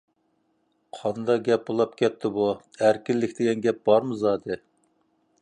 قانداق 0.99 1.43
گەپ 1.47 1.67
بولۇپ 1.67 1.93
كەتتى 2.01 2.33
بۇ؟ 2.39 2.47
ئەركىنلىك 2.87 3.37
دېگەن 3.41 3.71
بارمۇ 3.91 4.19
زادى؟ 4.25 4.61